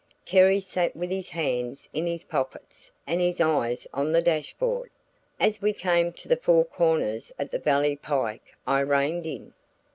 Terry 0.25 0.59
sat 0.59 0.95
with 0.95 1.11
his 1.11 1.29
hands 1.29 1.87
in 1.93 2.07
his 2.07 2.23
pockets 2.23 2.91
and 3.05 3.21
his 3.21 3.39
eyes 3.39 3.85
on 3.93 4.11
the 4.11 4.21
dash 4.23 4.51
board. 4.55 4.89
As 5.39 5.61
we 5.61 5.73
came 5.73 6.11
to 6.13 6.27
the 6.27 6.37
four 6.37 6.65
corners 6.65 7.31
at 7.37 7.51
the 7.51 7.59
valley 7.59 7.95
pike 7.97 8.55
I 8.65 8.79
reined 8.79 9.27
in. 9.27 9.53